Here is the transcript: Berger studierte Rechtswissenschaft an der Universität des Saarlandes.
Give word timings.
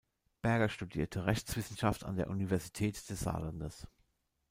Berger 0.41 0.67
studierte 0.67 1.27
Rechtswissenschaft 1.27 2.05
an 2.05 2.15
der 2.17 2.31
Universität 2.31 3.07
des 3.11 3.19
Saarlandes. 3.19 3.85